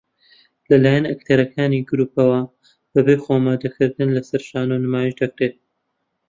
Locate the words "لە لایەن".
0.69-1.05